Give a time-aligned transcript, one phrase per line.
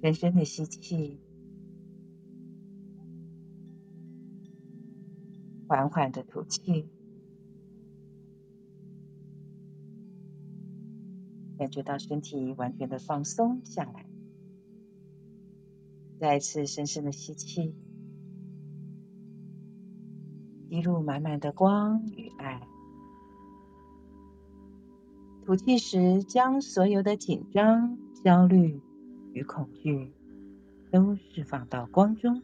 [0.00, 1.20] 深深的吸气，
[5.68, 6.88] 缓缓的吐气，
[11.58, 14.06] 感觉到身体完全的放松下来。
[16.18, 17.74] 再一次深深的吸气，
[20.70, 22.66] 吸入满满的光与爱。
[25.44, 28.80] 吐气时，将所有的紧张、焦虑
[29.32, 30.12] 与恐惧
[30.90, 32.42] 都释放到光中。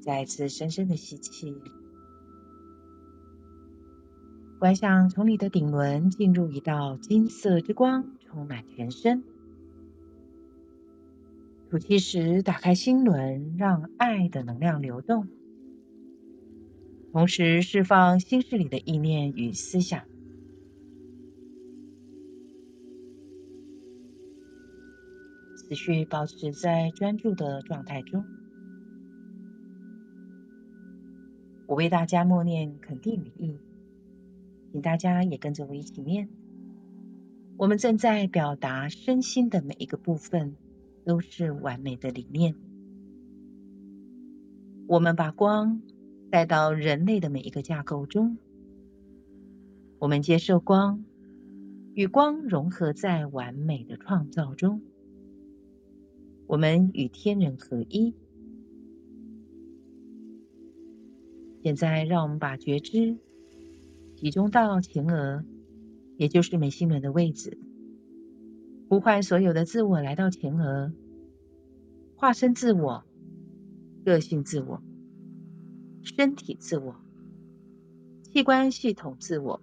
[0.00, 1.54] 再次深深的吸气，
[4.58, 9.22] 观想从你的顶轮进入一道金色之光，充满全身。
[11.70, 15.28] 吐气时，打开心轮，让爱的能量流动。
[17.12, 20.04] 同时释放心事里的意念与思想，
[25.68, 28.24] 持续保持在专注的状态中。
[31.66, 33.58] 我为大家默念肯定语意，
[34.72, 36.28] 请大家也跟着我一起念。
[37.56, 40.56] 我们正在表达身心的每一个部分
[41.04, 42.54] 都是完美的理念。
[44.86, 45.80] 我们把光。
[46.30, 48.36] 带到人类的每一个架构中，
[49.98, 51.02] 我们接受光，
[51.94, 54.82] 与光融合在完美的创造中。
[56.48, 58.14] 我们与天人合一。
[61.62, 63.18] 现在，让我们把觉知
[64.16, 65.44] 集中到前额，
[66.16, 67.58] 也就是眉心轮的位置，
[68.88, 70.90] 呼唤所有的自我来到前额，
[72.16, 73.04] 化身自我，
[74.06, 74.82] 个性自我。
[76.02, 76.96] 身体自我、
[78.22, 79.60] 器官系统自我、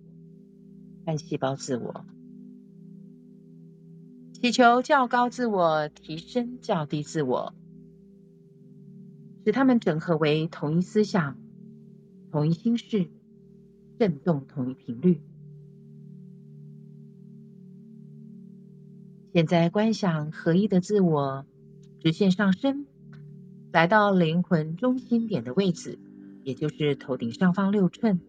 [1.03, 2.05] 干细胞自我，
[4.45, 7.55] 祈求较高自我提升较低自我，
[9.43, 11.39] 使他们整合为同一思想、
[12.31, 13.09] 同一心事、
[13.97, 15.19] 振动同一频率。
[19.33, 21.47] 现在观想合一的自我
[21.99, 22.85] 直线上升，
[23.71, 25.97] 来到灵魂中心点的位置。
[26.43, 28.19] 也就是头顶上方六寸，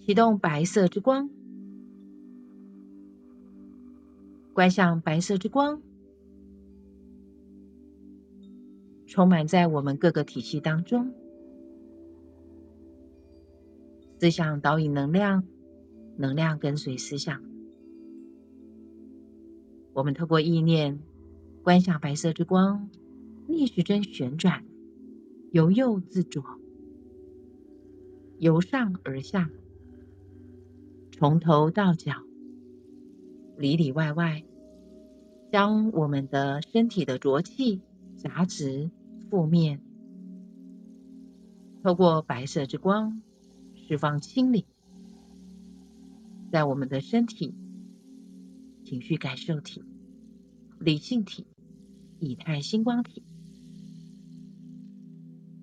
[0.00, 1.28] 启动白色之光，
[4.56, 5.82] 观想白色之光
[9.06, 11.12] 充满在我们各个体系当中，
[14.18, 15.44] 思想导引能量，
[16.16, 17.42] 能量跟随思想。
[19.92, 21.00] 我们透过意念
[21.62, 22.88] 观想白色之光
[23.46, 24.64] 逆时针旋转。
[25.52, 26.42] 由右至左，
[28.38, 29.50] 由上而下，
[31.12, 32.22] 从头到脚，
[33.56, 34.44] 里里外外，
[35.50, 37.80] 将我们的身体的浊气、
[38.16, 38.90] 杂质、
[39.30, 39.80] 负面，
[41.82, 43.22] 透过白色之光
[43.74, 44.66] 释放清理，
[46.52, 47.54] 在我们的身体、
[48.84, 49.82] 情绪感受体、
[50.78, 51.46] 理性体、
[52.20, 53.22] 以太星光体。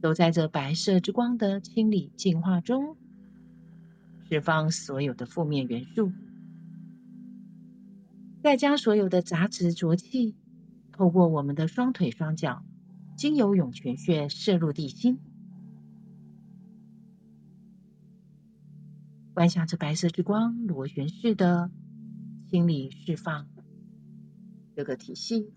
[0.01, 2.97] 都在这白色之光的清理净化中，
[4.27, 6.11] 释放所有的负面元素，
[8.43, 10.35] 再将所有的杂质浊气
[10.91, 12.65] 透过我们的双腿双脚，
[13.15, 15.17] 经由涌泉穴射入地心。
[19.33, 21.71] 观想着白色之光螺旋式的
[22.51, 23.47] 清理释放
[24.75, 25.49] 这个体系。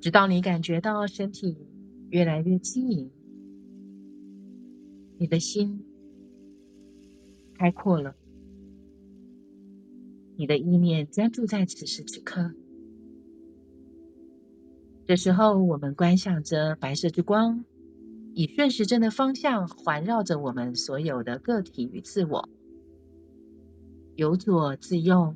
[0.00, 1.58] 直到你感觉到身体
[2.08, 3.10] 越来越轻盈，
[5.18, 5.84] 你的心
[7.54, 8.14] 开阔了，
[10.36, 12.52] 你的意念专注在此时此刻。
[15.06, 17.64] 这时候，我们观想着白色之光，
[18.32, 22.48] 以顺时针的方向环绕着我们所有的个体与自我，
[24.16, 25.34] 由左至右，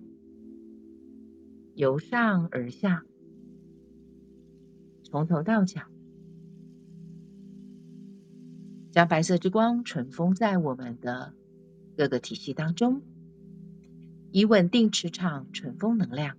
[1.74, 3.04] 由上而下。
[5.04, 5.82] 从头到脚，
[8.90, 11.34] 将白色之光存封在我们的
[11.98, 13.02] 各个体系当中，
[14.30, 16.36] 以稳定磁场、存封能量。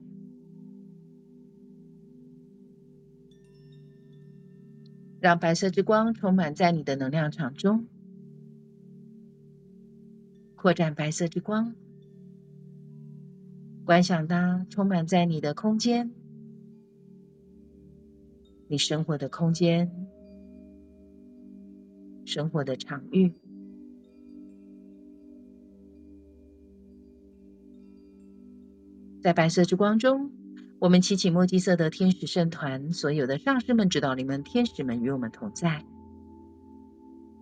[5.19, 7.87] 让白色之光充满在你的能量场中，
[10.55, 11.75] 扩展白色之光，
[13.83, 16.13] 观想它充满在你的空间。
[18.69, 20.07] 你生活的空间，
[22.23, 23.33] 生活的场域，
[29.21, 30.31] 在白色之光中，
[30.79, 35.81] 我们祈请墨基色德天使圣团所有的上师们、指导灵们、天使们与我们同在；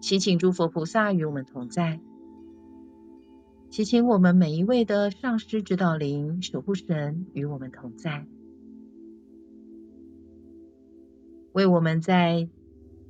[0.02, 2.00] 祈请诸佛菩萨与我们同在；
[3.70, 8.26] 祈请我们每一位的上师、指导灵、守护神与我们同在，
[11.52, 12.50] 为我们在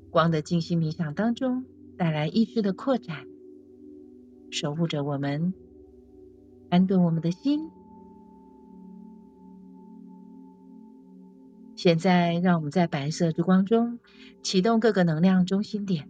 [0.09, 1.63] 光的静心冥想当中
[1.95, 3.25] 带来意识的扩展，
[4.51, 5.53] 守护着我们，
[6.69, 7.69] 安顿我们的心。
[11.77, 13.99] 现在，让我们在白色之光中
[14.41, 16.09] 启动各个能量中心点。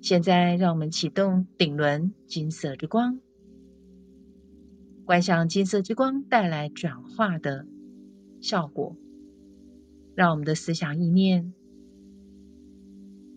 [0.00, 3.20] 现在，让我们启动顶轮金色之光，
[5.04, 7.68] 观想金色之光带来转化的
[8.40, 8.96] 效果，
[10.16, 11.54] 让我们的思想意念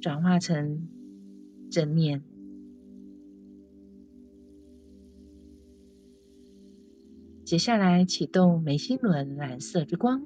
[0.02, 0.88] 转化成
[1.70, 2.24] 正面。
[7.48, 10.26] 接下来启动眉心轮蓝色之光，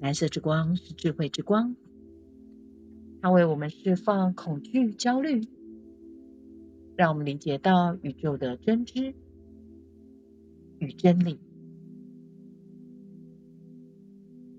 [0.00, 1.76] 蓝色之光是智慧之光，
[3.22, 5.46] 它为我们释放恐惧、焦虑，
[6.96, 9.14] 让我们理解到宇宙的真知
[10.80, 11.38] 与真理。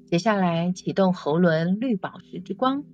[0.06, 2.86] 接下来启动喉轮绿宝石之光，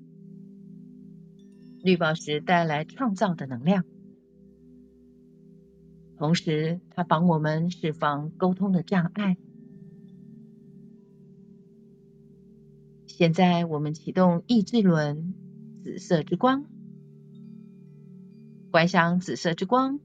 [1.83, 3.85] 绿宝石带来创造的能量。
[6.17, 9.37] 同时，它帮我们释放沟通的障碍。
[13.05, 15.33] 现在，我们启动意志轮
[15.83, 16.65] 紫色之光，
[18.71, 19.99] 观想紫色之光，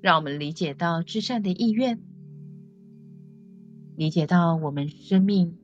[0.00, 2.00] 让我们理解到至善的意愿，
[3.96, 5.56] 理解到我们生命、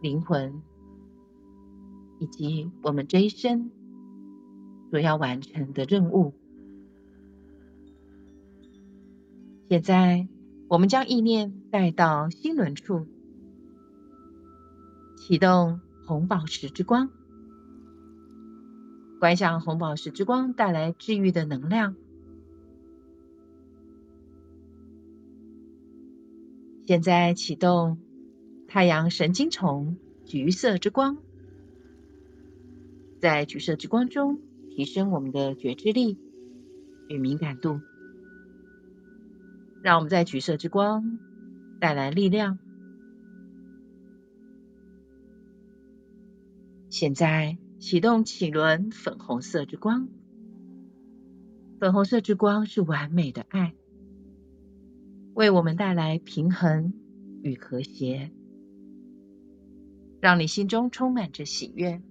[0.00, 0.62] 灵魂
[2.18, 3.70] 以及我们这一生
[4.90, 6.34] 所要完成的任务。
[9.68, 10.26] 现在，
[10.66, 13.06] 我们将意念带到心轮处，
[15.18, 17.10] 启动红宝石之光，
[19.20, 21.96] 观想红宝石之光带来治愈的能量。
[26.86, 27.98] 现在启动
[28.68, 31.18] 太阳神经丛橘色之光，
[33.20, 34.40] 在橘色之光中
[34.70, 36.16] 提升我们的觉知力
[37.10, 37.82] 与敏感度。
[39.82, 41.18] 让我们在橘色之光
[41.80, 42.58] 带来力量。
[46.90, 50.08] 现在启动起轮粉红色之光，
[51.78, 53.74] 粉红色之光是完美的爱，
[55.34, 56.94] 为我们带来平衡
[57.42, 58.32] 与和谐，
[60.20, 62.02] 让你心中充满着喜悦。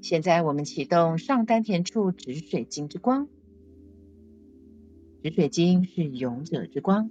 [0.00, 3.28] 现在我们启动上丹田处止水晶之光。
[5.20, 7.10] 紫水晶是勇者之光，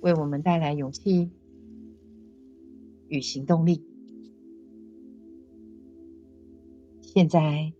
[0.00, 1.30] 为我们带来勇气
[3.08, 3.82] 与行动力。
[7.00, 7.72] 现在，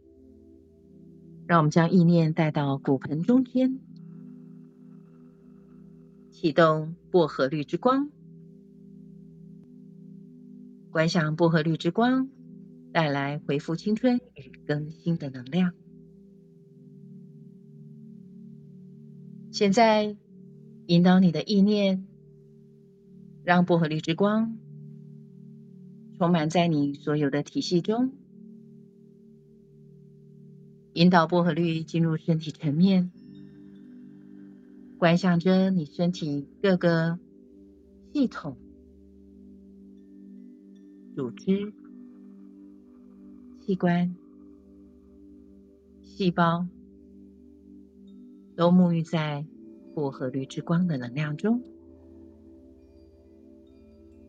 [1.47, 3.79] 让我们将意念带到骨盆中间，
[6.31, 8.11] 启动薄荷绿之光，
[10.91, 12.31] 观想薄荷绿之光
[12.91, 15.75] 带来恢复青春与更新的能量。
[19.61, 20.17] 现在，
[20.87, 22.07] 引导你的意念，
[23.45, 24.57] 让薄荷绿之光
[26.17, 28.15] 充满在你所有的体系中，
[30.95, 33.13] 引导薄荷绿进入身体层面，
[34.97, 37.19] 观想着你身体各个
[38.15, 38.57] 系统、
[41.15, 41.75] 组织、
[43.61, 44.17] 器官、
[46.03, 46.67] 细胞。
[48.57, 49.47] 都沐浴在
[49.95, 51.63] 薄荷绿之光的能量中，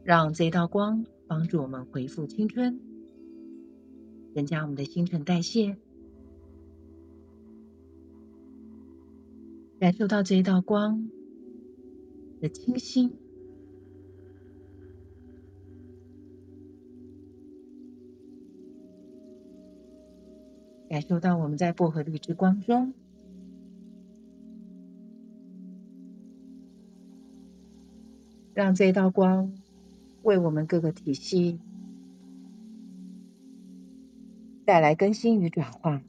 [0.03, 2.79] 让这道光帮助我们恢复青春，
[4.33, 5.77] 增加我们的新陈代谢，
[9.79, 11.09] 感受到这一道光
[12.39, 13.13] 的清新，
[20.89, 22.93] 感受到我们在薄荷绿之光中。
[28.53, 29.53] 让这道光
[30.23, 31.59] 为我们各个体系
[34.65, 36.01] 带来更新与转化。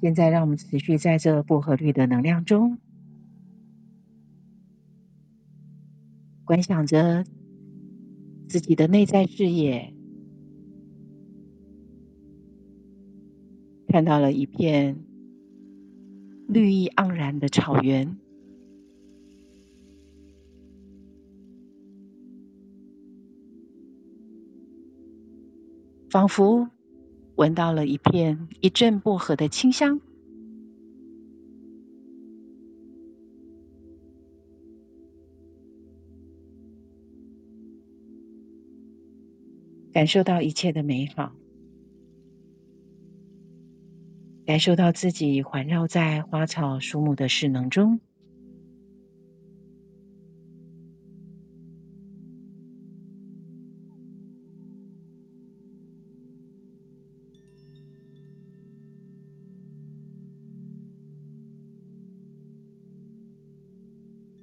[0.00, 2.91] 现在让我们持续在这薄荷绿的能量中。
[6.44, 7.24] 观想着
[8.48, 9.94] 自己的内在视野，
[13.88, 15.04] 看到了一片
[16.48, 18.18] 绿意盎然的草原，
[26.10, 26.68] 仿佛。
[27.34, 30.02] 闻到了一片一阵薄荷的清香，
[39.92, 41.34] 感受到一切的美好，
[44.46, 48.00] 感受到自己环绕在花草树木的势能中。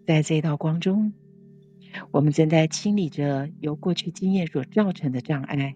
[0.06, 1.14] 在这道光中，
[2.12, 5.76] 我们正在清理着由过去经验所造成的障碍。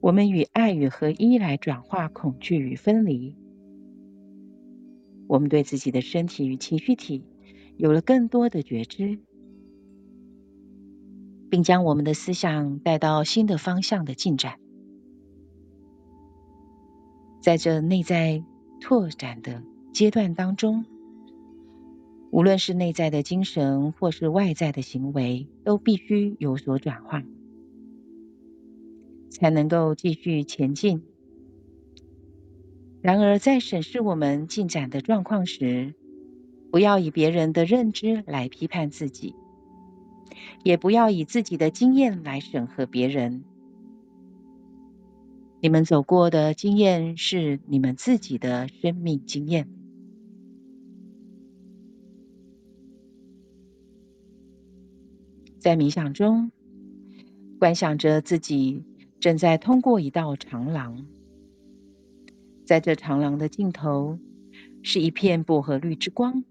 [0.00, 3.36] 我们与爱与合一来转化恐惧与分离。
[5.26, 7.24] 我们对自己的身体与情绪体
[7.76, 9.18] 有了更多的觉知，
[11.50, 14.58] 并将我们的思想带到新的方向的进展。
[17.42, 18.42] 在这内在
[18.80, 19.62] 拓展的
[19.92, 20.84] 阶段当中。
[22.30, 27.26] 无论是内在的精神，或是外在的行为，都必须有所转换，
[29.30, 31.02] 才能够继续前进。
[33.00, 35.94] 然而，在审视我们进展的状况时，
[36.70, 39.34] 不要以别人的认知来批判自己，
[40.62, 43.44] 也不要以自己的经验来审核别人。
[45.60, 49.77] 你们走过的经验是你们自己的生命经验。
[55.58, 56.52] 在冥想中，
[57.58, 58.84] 观想着自己
[59.18, 61.04] 正在通过一道长廊，
[62.64, 64.20] 在这长廊的尽头
[64.82, 66.44] 是一片薄荷绿之光。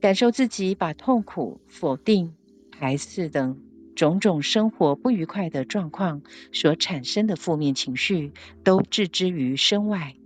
[0.00, 2.34] 感受自己把痛苦、否定、
[2.72, 3.60] 排斥等
[3.94, 6.22] 种种生活不愉快的状况
[6.52, 8.32] 所产生的负面情绪
[8.64, 10.16] 都置之于身外。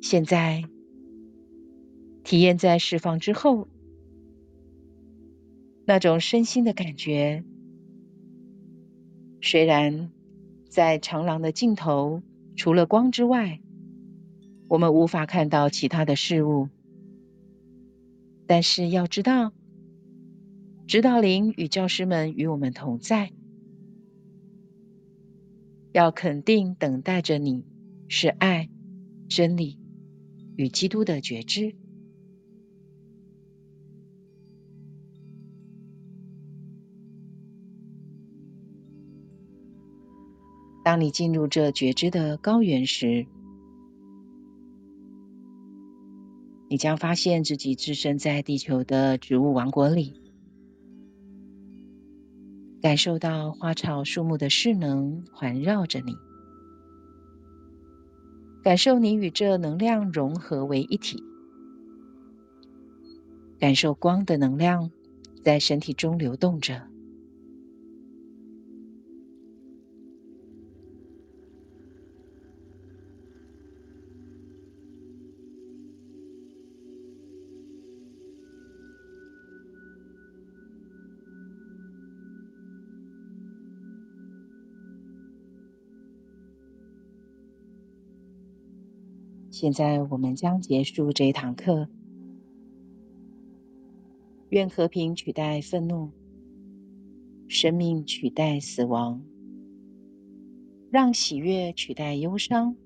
[0.00, 0.64] 现在，
[2.22, 3.66] 体验在释放之后。
[5.88, 7.44] 那种身心的感觉，
[9.40, 10.10] 虽然
[10.68, 12.22] 在长廊的尽头，
[12.56, 13.62] 除了光之外，
[14.68, 16.68] 我们无法看到其他的事物，
[18.46, 19.54] 但是要知道，
[20.86, 23.32] 指导灵与教师们与我们同在，
[25.92, 27.64] 要肯定等待着你
[28.08, 28.68] 是爱、
[29.30, 29.78] 真理
[30.54, 31.74] 与基督的觉知。
[40.88, 43.26] 当你进入这觉知的高原时，
[46.70, 50.14] 你将发现自己置身在地球的植物王国里，
[52.80, 56.14] 感受到花草树木的势能环绕着你，
[58.62, 61.22] 感受你与这能量融合为一体，
[63.58, 64.90] 感受光的能量
[65.44, 66.88] 在身体中流动着。
[89.60, 91.88] 现在我们将结束这一堂课。
[94.50, 96.12] 愿和平取代愤怒，
[97.48, 99.20] 生命取代死亡，
[100.92, 102.76] 让喜悦取代忧伤，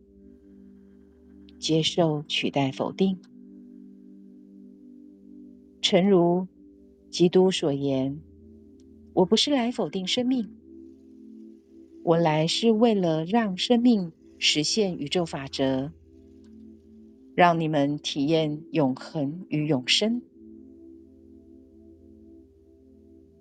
[1.59, 3.19] 接受取代否定。
[5.83, 6.49] 诚如
[7.11, 8.19] 基督所言
[9.13, 10.49] ：“我不是来否定生命，
[12.03, 15.93] 我来是为了让生命实现宇宙法则。”
[17.35, 20.23] 让你们体验永恒与永生。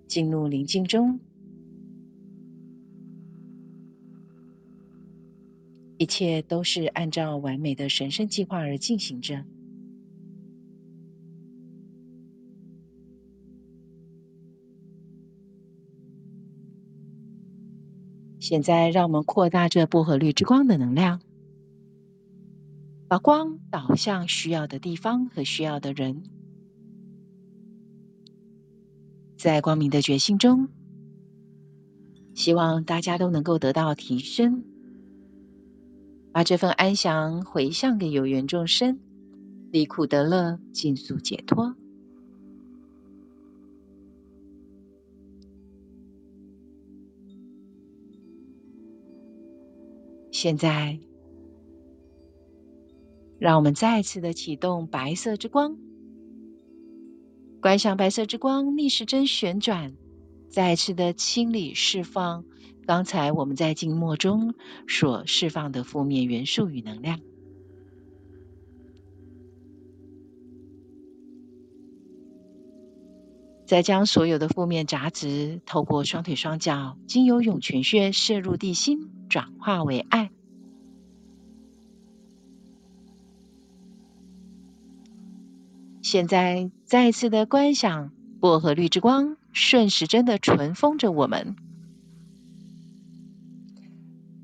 [0.06, 1.20] 进入宁静中，
[5.96, 9.44] 一切都是按照完美的神圣计划而进行着。
[18.38, 21.22] 现在，让我们扩大这薄荷绿之光的能量，
[23.12, 26.22] 把光导向需要的地方和需要的人。
[29.36, 30.70] 在光明的觉醒中，
[32.32, 34.64] 希望大家都能够得到提升，
[36.32, 38.98] 把这份安详回向给有缘众生，
[39.70, 41.76] 离苦得乐，尽速解脱。
[50.30, 50.98] 现在，
[53.42, 55.76] 让我们再次的启动白色之光，
[57.60, 59.96] 观想白色之光逆时针旋转，
[60.48, 62.44] 再次的清理释放
[62.86, 64.54] 刚才我们在静默中
[64.86, 67.18] 所释放的负面元素与能量。
[73.66, 80.30] 再将所有的负面杂质透过双腿双脚，经由涌泉穴射入地心，转化为爱。
[86.12, 91.56] 现在再次的观想薄荷绿之光顺时针的唇封着我们，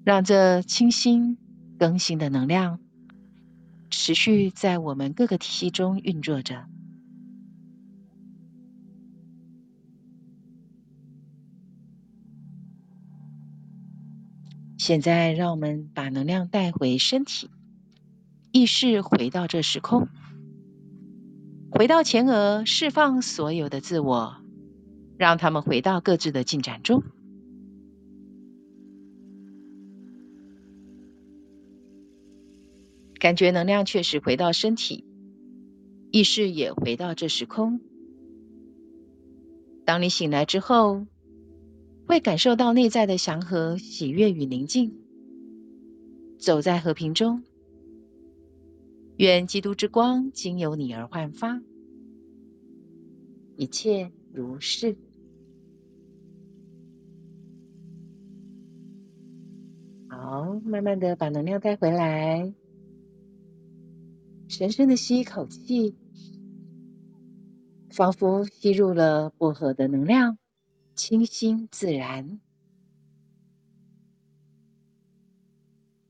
[0.02, 1.36] 让这清新
[1.78, 2.80] 更新的能量
[3.90, 6.64] 持续在我们各个体系中运作着。
[14.78, 17.50] 现在，让我们把能量带回身体，
[18.52, 20.08] 意识回到这时空，
[21.70, 24.36] 回到前额，释放所有的自我，
[25.16, 27.04] 让他们回到各自的进展中。
[33.20, 35.04] 感觉能量确实回到身体，
[36.10, 37.80] 意识也回到这时空。
[39.84, 41.06] 当你醒来之后，
[42.06, 44.98] 会感受到内在的祥和、喜悦与宁静，
[46.38, 47.42] 走在和平中。
[49.18, 51.60] 愿基督之光经由你而焕发，
[53.56, 54.96] 一切如是。
[60.08, 62.54] 好，慢慢的把能量带回来，
[64.46, 65.96] 深深的吸一口气，
[67.90, 70.38] 仿佛吸入了薄荷的能量。
[70.94, 72.40] 清新自然，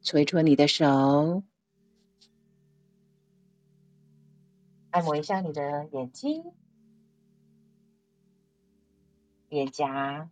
[0.03, 1.43] 搓一搓你的手，
[4.91, 6.53] 按摩一下你的眼睛、
[9.49, 10.31] 脸颊，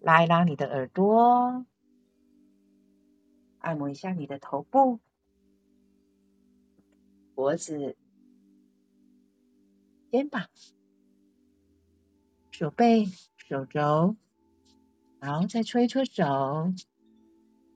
[0.00, 1.66] 拉一拉你的耳朵，
[3.58, 5.00] 按摩一下你的头部、
[7.34, 7.96] 脖子、
[10.10, 10.48] 肩膀。
[12.52, 13.06] 手背、
[13.36, 14.16] 手肘，
[15.18, 16.72] 然后再搓一搓手，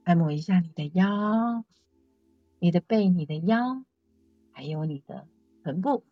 [0.05, 1.65] 按摩一下你的腰、
[2.61, 3.85] 你的背、你的腰，
[4.59, 5.25] 还有你的
[5.63, 6.03] 臀部，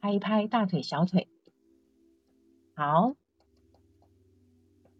[0.00, 1.28] 拍一拍大腿、小腿。
[2.74, 3.14] 好，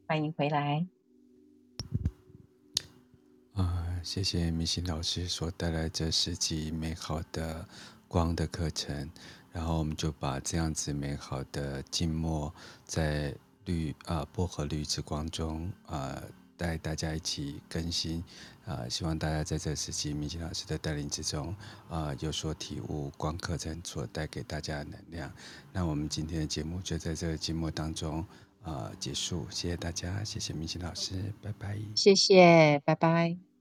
[0.06, 0.86] 欢迎回来。
[3.54, 7.66] 啊，谢谢明心老师所带来这十集美好的
[8.06, 9.10] 光的课程。
[9.50, 16.22] 然后我们就把这样子美好的静默，在绿啊薄荷绿之光中啊，
[16.56, 18.22] 带大家一起更新
[18.64, 21.54] 啊，希望大家在这时期明心老师的带领之中
[21.88, 25.32] 啊，有所体悟光课程所带给大家的能量。
[25.72, 28.24] 那我们今天的节目就在这个节目当中
[28.62, 33.51] 啊结束，谢谢大家，谢谢明心老师，拜拜，谢谢，拜拜。